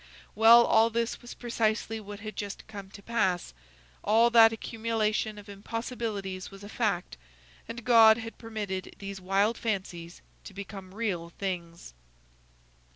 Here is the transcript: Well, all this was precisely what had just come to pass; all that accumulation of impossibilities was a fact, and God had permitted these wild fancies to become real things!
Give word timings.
Well, 0.33 0.65
all 0.65 0.89
this 0.89 1.21
was 1.21 1.35
precisely 1.35 1.99
what 1.99 2.21
had 2.21 2.35
just 2.35 2.65
come 2.65 2.89
to 2.89 3.03
pass; 3.03 3.53
all 4.03 4.31
that 4.31 4.51
accumulation 4.51 5.37
of 5.37 5.47
impossibilities 5.47 6.49
was 6.49 6.63
a 6.63 6.69
fact, 6.69 7.17
and 7.67 7.83
God 7.85 8.17
had 8.17 8.39
permitted 8.39 8.95
these 8.97 9.21
wild 9.21 9.59
fancies 9.59 10.23
to 10.45 10.55
become 10.55 10.95
real 10.95 11.29
things! 11.29 11.93